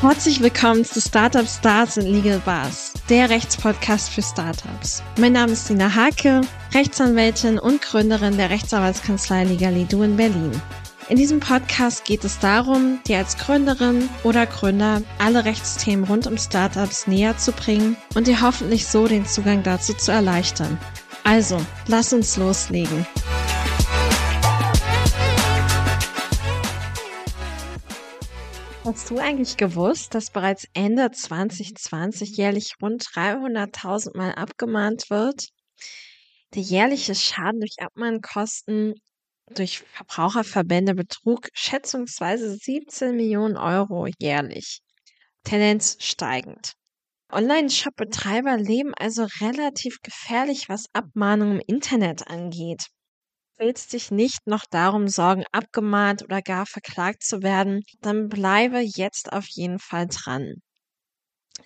[0.00, 5.02] Herzlich willkommen zu Startup Stars und Legal Bars, der Rechtspodcast für Startups.
[5.18, 10.52] Mein Name ist Dina Hake, Rechtsanwältin und Gründerin der Rechtsanwaltskanzlei Legalidu in Berlin.
[11.08, 16.38] In diesem Podcast geht es darum, dir als Gründerin oder Gründer alle Rechtsthemen rund um
[16.38, 20.78] Startups näher zu bringen und dir hoffentlich so den Zugang dazu zu erleichtern.
[21.24, 23.04] Also, lass uns loslegen.
[28.88, 35.48] Hast du eigentlich gewusst, dass bereits Ende 2020 jährlich rund 300.000 Mal abgemahnt wird?
[36.54, 38.94] Der jährliche Schaden durch Abmahnkosten
[39.54, 44.80] durch Verbraucherverbände betrug schätzungsweise 17 Millionen Euro jährlich.
[45.44, 46.72] Tendenz steigend.
[47.30, 52.86] Online-Shop-Betreiber leben also relativ gefährlich, was Abmahnungen im Internet angeht
[53.58, 59.32] willst dich nicht noch darum sorgen, abgemahnt oder gar verklagt zu werden, dann bleibe jetzt
[59.32, 60.62] auf jeden Fall dran.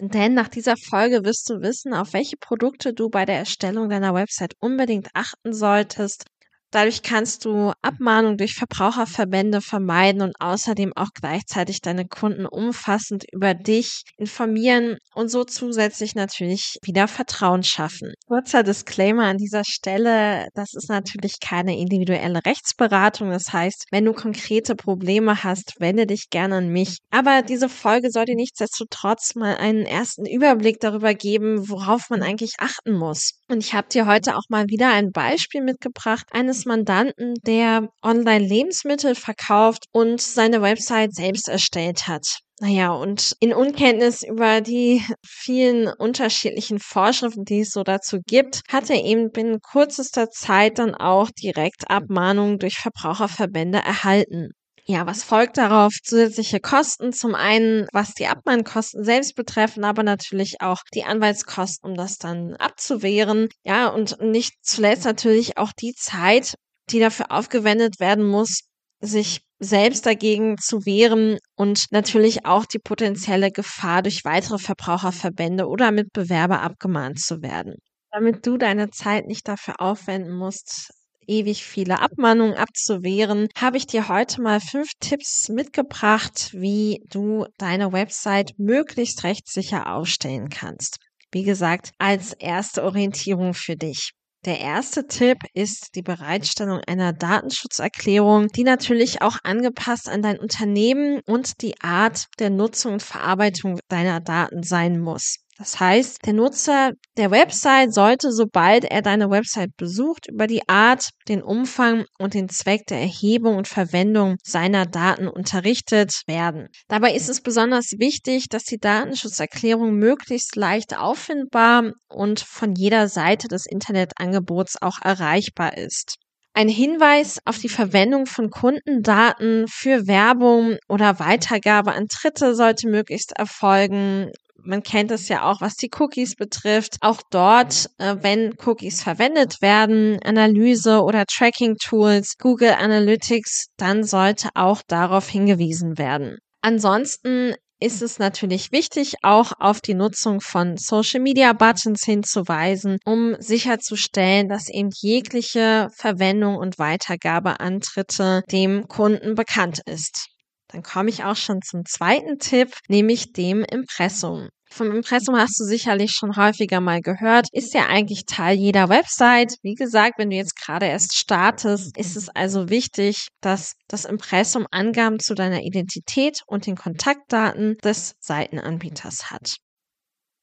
[0.01, 4.13] Denn nach dieser Folge wirst du wissen, auf welche Produkte du bei der Erstellung deiner
[4.15, 6.27] Website unbedingt achten solltest
[6.73, 13.53] Dadurch kannst du Abmahnung durch Verbraucherverbände vermeiden und außerdem auch gleichzeitig deine Kunden umfassend über
[13.53, 18.15] dich informieren und so zusätzlich natürlich wieder Vertrauen schaffen.
[18.27, 23.31] Kurzer Disclaimer an dieser Stelle, das ist natürlich keine individuelle Rechtsberatung.
[23.31, 26.97] Das heißt, wenn du konkrete Probleme hast, wende dich gerne an mich.
[27.11, 32.55] Aber diese Folge soll dir nichtsdestotrotz mal einen ersten Überblick darüber geben, worauf man eigentlich
[32.61, 33.33] achten muss.
[33.49, 38.45] Und ich habe dir heute auch mal wieder ein Beispiel mitgebracht eines Mandanten, der online
[38.45, 42.27] Lebensmittel verkauft und seine Website selbst erstellt hat.
[42.61, 48.89] Naja, und in Unkenntnis über die vielen unterschiedlichen Vorschriften, die es so dazu gibt, hat
[48.89, 54.51] er eben binnen kürzester Zeit dann auch direkt Abmahnungen durch Verbraucherverbände erhalten.
[54.85, 55.93] Ja, was folgt darauf?
[56.03, 57.13] Zusätzliche Kosten.
[57.13, 62.55] Zum einen, was die Abmahnkosten selbst betreffen, aber natürlich auch die Anwaltskosten, um das dann
[62.57, 63.49] abzuwehren.
[63.65, 66.55] Ja, und nicht zuletzt natürlich auch die Zeit,
[66.91, 68.63] die dafür aufgewendet werden muss,
[69.01, 75.93] sich selbst dagegen zu wehren und natürlich auch die potenzielle Gefahr durch weitere Verbraucherverbände oder
[75.93, 77.77] Mitbewerber abgemahnt zu werden.
[78.11, 80.91] Damit du deine Zeit nicht dafür aufwenden musst,
[81.27, 87.93] ewig viele Abmahnungen abzuwehren, habe ich dir heute mal fünf Tipps mitgebracht, wie du deine
[87.93, 90.99] Website möglichst rechtssicher aufstellen kannst.
[91.31, 94.13] Wie gesagt, als erste Orientierung für dich.
[94.45, 101.21] Der erste Tipp ist die Bereitstellung einer Datenschutzerklärung, die natürlich auch angepasst an dein Unternehmen
[101.27, 105.37] und die Art der Nutzung und Verarbeitung deiner Daten sein muss.
[105.63, 111.11] Das heißt, der Nutzer der Website sollte, sobald er deine Website besucht, über die Art,
[111.29, 116.67] den Umfang und den Zweck der Erhebung und Verwendung seiner Daten unterrichtet werden.
[116.89, 123.47] Dabei ist es besonders wichtig, dass die Datenschutzerklärung möglichst leicht auffindbar und von jeder Seite
[123.47, 126.17] des Internetangebots auch erreichbar ist.
[126.55, 133.31] Ein Hinweis auf die Verwendung von Kundendaten für Werbung oder Weitergabe an Dritte sollte möglichst
[133.39, 134.33] erfolgen
[134.65, 136.97] man kennt es ja auch, was die Cookies betrifft.
[137.01, 144.83] Auch dort, äh, wenn Cookies verwendet werden, Analyse oder Tracking-Tools, Google Analytics, dann sollte auch
[144.87, 146.39] darauf hingewiesen werden.
[146.61, 153.35] Ansonsten ist es natürlich wichtig, auch auf die Nutzung von Social Media Buttons hinzuweisen, um
[153.41, 160.29] sicherzustellen, dass eben jegliche Verwendung und Weitergabeantritte dem Kunden bekannt ist.
[160.73, 164.49] Dann komme ich auch schon zum zweiten Tipp, nämlich dem Impressum.
[164.71, 167.47] Vom Impressum hast du sicherlich schon häufiger mal gehört.
[167.53, 169.57] Ist ja eigentlich Teil jeder Website.
[169.63, 174.67] Wie gesagt, wenn du jetzt gerade erst startest, ist es also wichtig, dass das Impressum
[174.71, 179.57] Angaben zu deiner Identität und den Kontaktdaten des Seitenanbieters hat.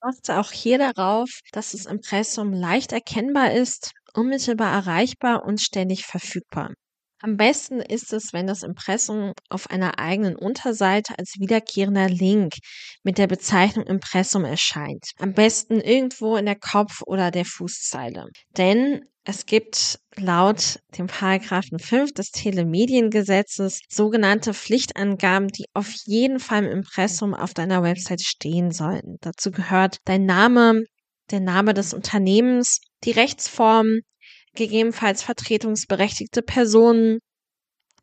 [0.02, 6.72] Achte auch hier darauf, dass das Impressum leicht erkennbar ist, unmittelbar erreichbar und ständig verfügbar.
[7.22, 12.54] Am besten ist es, wenn das Impressum auf einer eigenen Unterseite als wiederkehrender Link
[13.04, 15.12] mit der Bezeichnung Impressum erscheint.
[15.20, 18.28] Am besten irgendwo in der Kopf- oder der Fußzeile.
[18.58, 26.64] Denn es gibt laut dem Paragraphen 5 des Telemediengesetzes sogenannte Pflichtangaben, die auf jeden Fall
[26.64, 29.18] im Impressum auf deiner Website stehen sollten.
[29.20, 30.84] Dazu gehört dein Name,
[31.32, 34.00] der Name des Unternehmens, die Rechtsform,
[34.56, 37.20] gegebenenfalls vertretungsberechtigte Personen,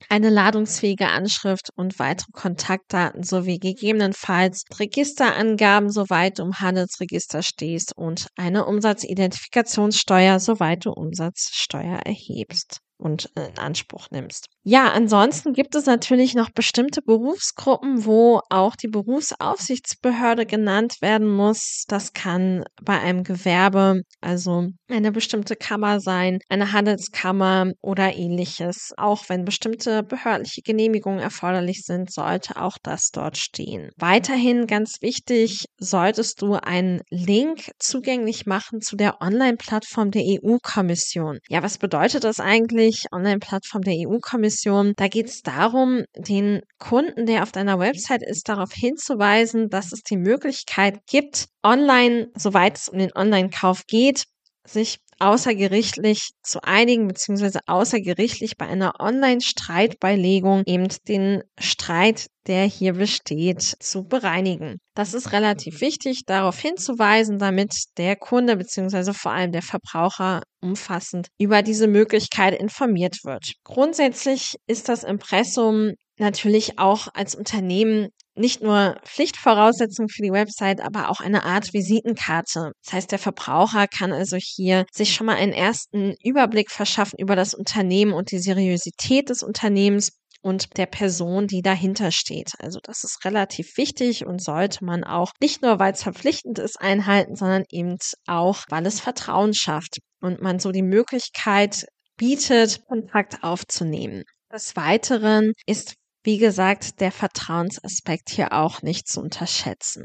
[0.08, 8.28] eine ladungsfähige Anschrift und weitere Kontaktdaten sowie gegebenenfalls Registerangaben, soweit du im Handelsregister stehst und
[8.36, 14.48] eine Umsatzidentifikationssteuer, soweit du Umsatzsteuer erhebst und in Anspruch nimmst.
[14.68, 21.84] Ja, ansonsten gibt es natürlich noch bestimmte Berufsgruppen, wo auch die Berufsaufsichtsbehörde genannt werden muss.
[21.86, 28.92] Das kann bei einem Gewerbe, also eine bestimmte Kammer sein, eine Handelskammer oder ähnliches.
[28.96, 33.90] Auch wenn bestimmte behördliche Genehmigungen erforderlich sind, sollte auch das dort stehen.
[33.98, 41.38] Weiterhin ganz wichtig, solltest du einen Link zugänglich machen zu der Online-Plattform der EU-Kommission.
[41.48, 43.04] Ja, was bedeutet das eigentlich?
[43.12, 44.94] Online-Plattform der EU-Kommission Kommission.
[44.96, 50.02] Da geht es darum, den Kunden, der auf deiner Website ist, darauf hinzuweisen, dass es
[50.02, 54.24] die Möglichkeit gibt, online, soweit es um den Online-Kauf geht,
[54.68, 63.62] sich außergerichtlich zu einigen, beziehungsweise außergerichtlich bei einer Online-Streitbeilegung eben den Streit, der hier besteht,
[63.62, 64.78] zu bereinigen.
[64.94, 71.28] Das ist relativ wichtig, darauf hinzuweisen, damit der Kunde, beziehungsweise vor allem der Verbraucher umfassend
[71.38, 73.52] über diese Möglichkeit informiert wird.
[73.64, 81.08] Grundsätzlich ist das Impressum natürlich auch als Unternehmen nicht nur Pflichtvoraussetzung für die Website, aber
[81.10, 82.72] auch eine Art Visitenkarte.
[82.84, 87.36] Das heißt, der Verbraucher kann also hier sich schon mal einen ersten Überblick verschaffen über
[87.36, 90.12] das Unternehmen und die Seriosität des Unternehmens
[90.42, 92.52] und der Person, die dahinter steht.
[92.60, 96.80] Also das ist relativ wichtig und sollte man auch nicht nur, weil es verpflichtend ist,
[96.80, 97.96] einhalten, sondern eben
[98.26, 101.86] auch, weil es Vertrauen schafft und man so die Möglichkeit
[102.16, 104.22] bietet, Kontakt aufzunehmen.
[104.52, 110.04] Des Weiteren ist wie gesagt, der Vertrauensaspekt hier auch nicht zu unterschätzen.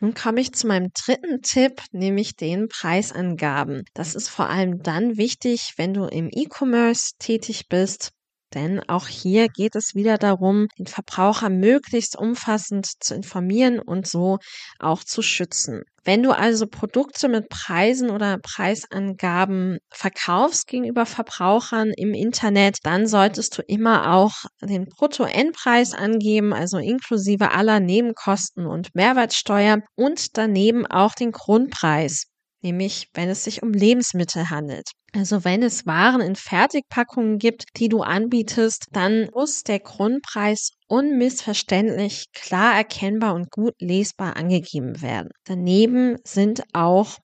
[0.00, 3.84] Nun komme ich zu meinem dritten Tipp, nämlich den Preisangaben.
[3.94, 8.12] Das ist vor allem dann wichtig, wenn du im E-Commerce tätig bist
[8.54, 14.38] denn auch hier geht es wieder darum, den Verbraucher möglichst umfassend zu informieren und so
[14.80, 15.82] auch zu schützen.
[16.04, 23.58] Wenn du also Produkte mit Preisen oder Preisangaben verkaufst gegenüber Verbrauchern im Internet, dann solltest
[23.58, 24.32] du immer auch
[24.62, 32.29] den Brutto-Endpreis angeben, also inklusive aller Nebenkosten und Mehrwertsteuer und daneben auch den Grundpreis
[32.62, 34.90] nämlich wenn es sich um Lebensmittel handelt.
[35.12, 42.26] Also wenn es Waren in Fertigpackungen gibt, die du anbietest, dann muss der Grundpreis unmissverständlich,
[42.32, 45.30] klar erkennbar und gut lesbar angegeben werden.
[45.44, 47.18] Daneben sind auch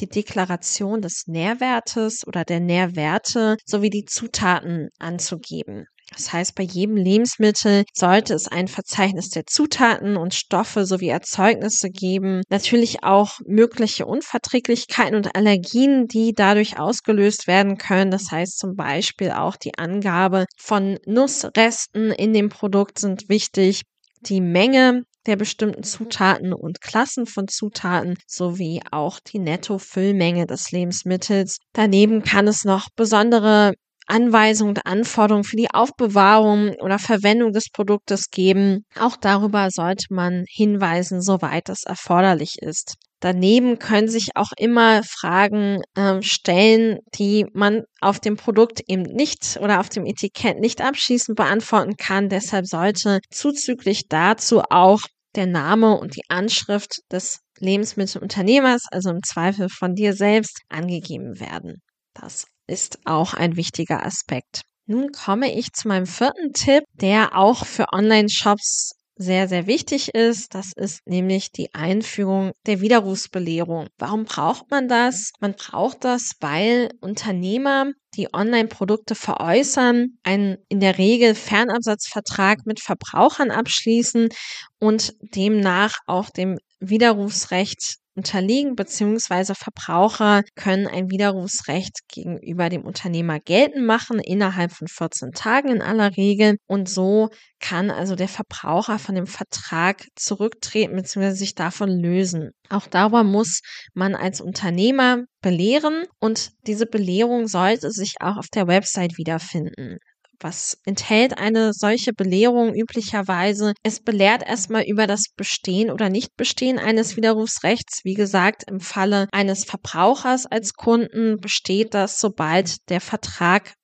[0.00, 5.84] die Deklaration des Nährwertes oder der Nährwerte sowie die Zutaten anzugeben.
[6.12, 11.90] Das heißt, bei jedem Lebensmittel sollte es ein Verzeichnis der Zutaten und Stoffe sowie Erzeugnisse
[11.90, 12.42] geben.
[12.48, 18.10] Natürlich auch mögliche Unverträglichkeiten und Allergien, die dadurch ausgelöst werden können.
[18.10, 23.82] Das heißt zum Beispiel auch die Angabe von Nussresten in dem Produkt sind wichtig.
[24.22, 31.58] Die Menge der bestimmten Zutaten und Klassen von Zutaten sowie auch die Nettofüllmenge des Lebensmittels.
[31.72, 33.74] Daneben kann es noch besondere
[34.10, 38.84] Anweisungen und Anforderungen für die Aufbewahrung oder Verwendung des Produktes geben.
[38.98, 42.96] Auch darüber sollte man hinweisen, soweit das erforderlich ist.
[43.20, 49.58] Daneben können sich auch immer Fragen äh, stellen, die man auf dem Produkt eben nicht
[49.60, 52.30] oder auf dem Etikett nicht abschließend beantworten kann.
[52.30, 55.02] Deshalb sollte zuzüglich dazu auch
[55.36, 61.82] der Name und die Anschrift des Lebensmittelunternehmers, also im Zweifel von dir selbst, angegeben werden.
[62.14, 64.62] Das ist auch ein wichtiger Aspekt.
[64.86, 70.54] Nun komme ich zu meinem vierten Tipp, der auch für Online-Shops sehr, sehr wichtig ist.
[70.54, 73.88] Das ist nämlich die Einführung der Widerrufsbelehrung.
[73.98, 75.32] Warum braucht man das?
[75.40, 83.50] Man braucht das, weil Unternehmer, die Online-Produkte veräußern, einen in der Regel Fernabsatzvertrag mit Verbrauchern
[83.50, 84.30] abschließen
[84.78, 93.86] und demnach auch dem Widerrufsrecht unterliegen, beziehungsweise Verbraucher können ein Widerrufsrecht gegenüber dem Unternehmer geltend
[93.86, 96.58] machen, innerhalb von 14 Tagen in aller Regel.
[96.66, 102.50] Und so kann also der Verbraucher von dem Vertrag zurücktreten, beziehungsweise sich davon lösen.
[102.68, 103.62] Auch darüber muss
[103.94, 109.96] man als Unternehmer belehren und diese Belehrung sollte sich auch auf der Website wiederfinden.
[110.42, 113.74] Was enthält eine solche Belehrung üblicherweise?
[113.82, 118.00] Es belehrt erstmal über das Bestehen oder Nichtbestehen eines Widerrufsrechts.
[118.04, 123.74] Wie gesagt, im Falle eines Verbrauchers als Kunden besteht das, sobald der Vertrag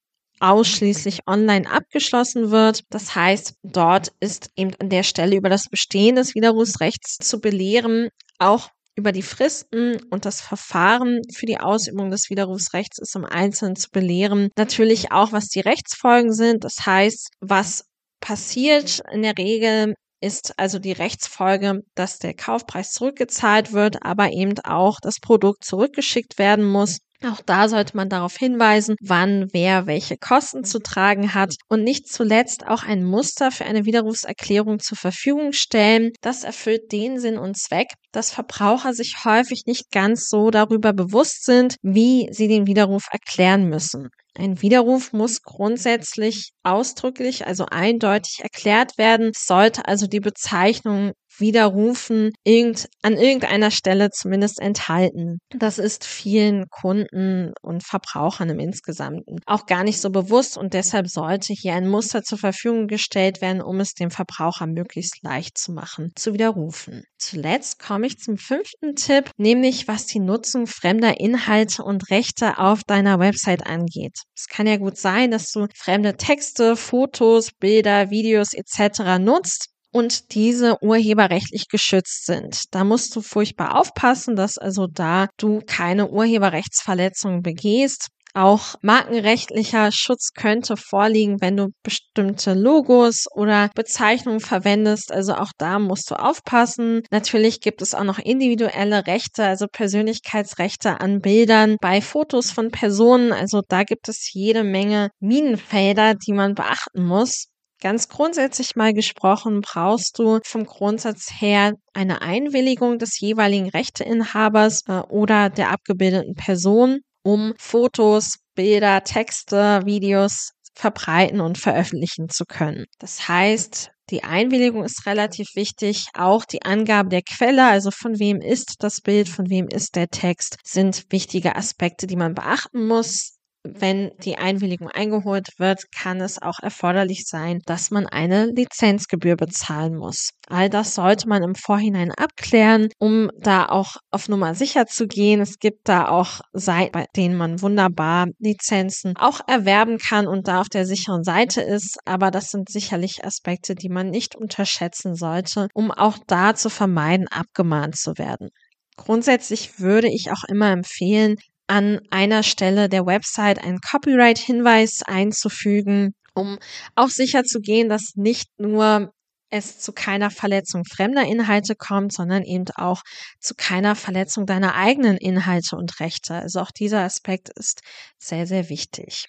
[0.41, 2.85] ausschließlich online abgeschlossen wird.
[2.91, 8.09] Das heißt, dort ist eben an der Stelle über das Bestehen des Widerrufsrechts zu belehren.
[8.39, 13.77] Auch über die Fristen und das Verfahren für die Ausübung des Widerrufsrechts ist im Einzelnen
[13.77, 14.49] zu belehren.
[14.57, 16.65] Natürlich auch, was die Rechtsfolgen sind.
[16.65, 17.85] Das heißt, was
[18.21, 24.55] passiert in der Regel ist also die Rechtsfolge, dass der Kaufpreis zurückgezahlt wird, aber eben
[24.65, 26.99] auch das Produkt zurückgeschickt werden muss.
[27.25, 32.09] Auch da sollte man darauf hinweisen, wann wer welche Kosten zu tragen hat und nicht
[32.09, 36.13] zuletzt auch ein Muster für eine Widerrufserklärung zur Verfügung stellen.
[36.21, 41.45] Das erfüllt den Sinn und Zweck, dass Verbraucher sich häufig nicht ganz so darüber bewusst
[41.45, 44.09] sind, wie sie den Widerruf erklären müssen.
[44.39, 52.89] Ein Widerruf muss grundsätzlich ausdrücklich, also eindeutig erklärt werden, sollte also die Bezeichnung widerrufen irgend,
[53.03, 55.39] an irgendeiner Stelle zumindest enthalten.
[55.51, 61.09] Das ist vielen Kunden und Verbrauchern im Insgesamten auch gar nicht so bewusst und deshalb
[61.09, 65.73] sollte hier ein Muster zur Verfügung gestellt werden, um es dem Verbraucher möglichst leicht zu
[65.73, 67.05] machen, zu widerrufen.
[67.19, 72.83] Zuletzt komme ich zum fünften Tipp, nämlich was die Nutzung fremder Inhalte und Rechte auf
[72.85, 74.19] deiner Website angeht.
[74.37, 79.19] Es kann ja gut sein, dass du fremde Texte, Fotos, Bilder, Videos etc.
[79.19, 82.75] nutzt und diese urheberrechtlich geschützt sind.
[82.75, 88.09] Da musst du furchtbar aufpassen, dass also da du keine Urheberrechtsverletzungen begehst.
[88.35, 95.11] Auch markenrechtlicher Schutz könnte vorliegen, wenn du bestimmte Logos oder Bezeichnungen verwendest.
[95.11, 97.01] Also auch da musst du aufpassen.
[97.11, 103.33] Natürlich gibt es auch noch individuelle Rechte, also Persönlichkeitsrechte an Bildern bei Fotos von Personen.
[103.33, 107.47] Also da gibt es jede Menge Minenfelder, die man beachten muss.
[107.81, 115.01] Ganz grundsätzlich mal gesprochen, brauchst du vom Grundsatz her eine Einwilligung des jeweiligen Rechteinhabers äh,
[115.09, 122.87] oder der abgebildeten Person, um Fotos, Bilder, Texte, Videos verbreiten und veröffentlichen zu können.
[122.99, 126.07] Das heißt, die Einwilligung ist relativ wichtig.
[126.15, 130.09] Auch die Angabe der Quelle, also von wem ist das Bild, von wem ist der
[130.09, 133.36] Text, sind wichtige Aspekte, die man beachten muss
[133.75, 139.97] wenn die Einwilligung eingeholt wird, kann es auch erforderlich sein, dass man eine Lizenzgebühr bezahlen
[139.97, 140.31] muss.
[140.49, 145.41] All das sollte man im Vorhinein abklären, um da auch auf Nummer sicher zu gehen.
[145.41, 150.61] Es gibt da auch Seiten, bei denen man wunderbar Lizenzen auch erwerben kann und da
[150.61, 151.99] auf der sicheren Seite ist.
[152.05, 157.29] Aber das sind sicherlich Aspekte, die man nicht unterschätzen sollte, um auch da zu vermeiden,
[157.29, 158.51] abgemahnt zu werden.
[158.97, 166.59] Grundsätzlich würde ich auch immer empfehlen, an einer Stelle der Website einen Copyright-Hinweis einzufügen, um
[166.95, 169.13] auch sicher zu gehen, dass nicht nur
[169.51, 173.03] es zu keiner Verletzung fremder Inhalte kommt, sondern eben auch
[173.41, 176.35] zu keiner Verletzung deiner eigenen Inhalte und Rechte.
[176.35, 177.81] Also auch dieser Aspekt ist
[178.19, 179.29] sehr, sehr wichtig.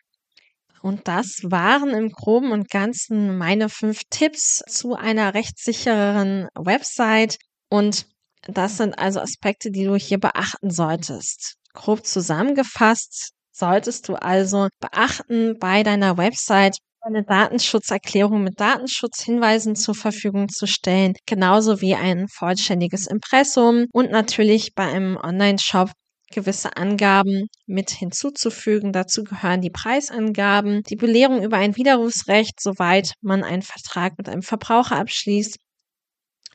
[0.82, 7.38] Und das waren im groben und ganzen meine fünf Tipps zu einer rechtssichereren Website.
[7.70, 8.06] Und
[8.48, 11.58] das sind also Aspekte, die du hier beachten solltest.
[11.78, 20.50] Grob zusammengefasst solltest du also beachten, bei deiner Website eine Datenschutzerklärung mit Datenschutzhinweisen zur Verfügung
[20.50, 25.92] zu stellen, genauso wie ein vollständiges Impressum und natürlich bei einem Online-Shop
[26.32, 28.92] gewisse Angaben mit hinzuzufügen.
[28.92, 34.42] Dazu gehören die Preisangaben, die Belehrung über ein Widerrufsrecht, soweit man einen Vertrag mit einem
[34.42, 35.58] Verbraucher abschließt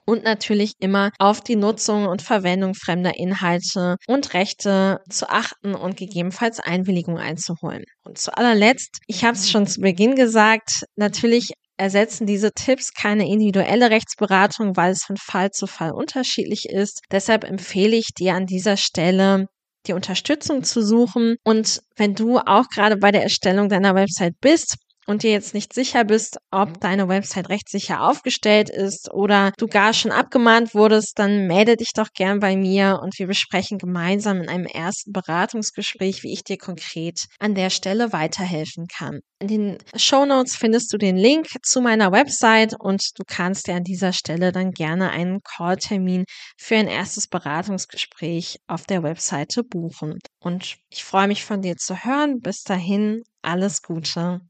[0.07, 5.97] und natürlich immer auf die Nutzung und Verwendung fremder Inhalte und Rechte zu achten und
[5.97, 7.85] gegebenenfalls Einwilligung einzuholen.
[8.05, 13.27] Und zu allerletzt, ich habe es schon zu Beginn gesagt, natürlich ersetzen diese Tipps keine
[13.27, 17.01] individuelle Rechtsberatung, weil es von Fall zu Fall unterschiedlich ist.
[17.11, 19.47] Deshalb empfehle ich dir an dieser Stelle,
[19.87, 21.37] die Unterstützung zu suchen.
[21.45, 25.73] Und wenn du auch gerade bei der Erstellung deiner Website bist, und dir jetzt nicht
[25.73, 26.81] sicher bist, ob mhm.
[26.81, 32.09] deine Website rechtssicher aufgestellt ist oder du gar schon abgemahnt wurdest, dann melde dich doch
[32.15, 37.27] gern bei mir und wir besprechen gemeinsam in einem ersten Beratungsgespräch, wie ich dir konkret
[37.39, 39.21] an der Stelle weiterhelfen kann.
[39.41, 43.75] In den Show Notes findest du den Link zu meiner Website und du kannst dir
[43.75, 46.25] an dieser Stelle dann gerne einen Calltermin
[46.57, 50.19] für ein erstes Beratungsgespräch auf der Webseite buchen.
[50.39, 52.39] Und ich freue mich von dir zu hören.
[52.41, 54.43] Bis dahin, alles Gute.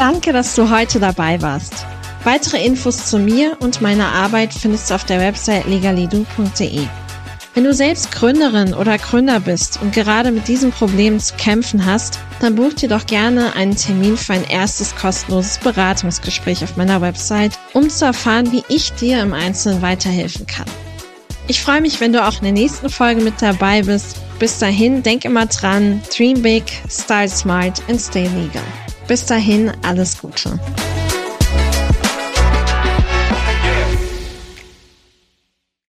[0.00, 1.84] Danke, dass du heute dabei warst.
[2.24, 6.86] Weitere Infos zu mir und meiner Arbeit findest du auf der Website legalidu.de.
[7.52, 12.18] Wenn du selbst Gründerin oder Gründer bist und gerade mit diesem Problem zu kämpfen hast,
[12.40, 17.58] dann buch dir doch gerne einen Termin für ein erstes kostenloses Beratungsgespräch auf meiner Website,
[17.74, 20.64] um zu erfahren, wie ich dir im Einzelnen weiterhelfen kann.
[21.46, 24.16] Ich freue mich, wenn du auch in der nächsten Folge mit dabei bist.
[24.38, 28.64] Bis dahin, denk immer dran, dream big, style smart and stay legal.
[29.10, 30.56] Bis dahin, alles Gute.